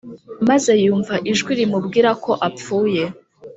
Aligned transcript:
maze 0.49 0.71
yumva 0.83 1.13
ijwi 1.31 1.51
rimubwira 1.59 2.09
ko 2.23 2.31
apfuye 2.47 3.03